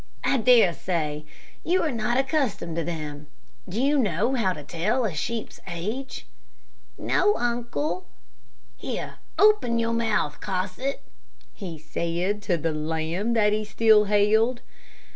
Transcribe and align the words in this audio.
"I 0.23 0.37
dare 0.37 0.73
say. 0.73 1.25
You 1.63 1.83
are 1.83 1.91
not 1.91 2.17
accustomed 2.17 2.75
to 2.77 2.83
them. 2.83 3.27
Do 3.69 3.79
you 3.79 3.99
know 3.99 4.33
how 4.33 4.51
to 4.51 4.63
tell 4.63 5.05
a 5.05 5.13
sheep's 5.13 5.59
age?" 5.67 6.25
"No, 6.97 7.35
uncle." 7.35 8.07
"Here, 8.77 9.17
open 9.37 9.77
your 9.77 9.93
mouth, 9.93 10.39
Cosset," 10.41 11.03
he 11.53 11.77
said 11.77 12.41
to 12.41 12.57
the 12.57 12.71
lamb 12.73 13.33
that 13.33 13.53
he 13.53 13.63
still 13.63 14.05
held. 14.05 14.61